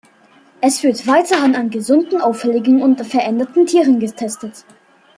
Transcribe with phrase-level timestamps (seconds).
[0.61, 4.65] Es wird weiterhin an gesunden, auffälligen und veränderten Tieren getestet.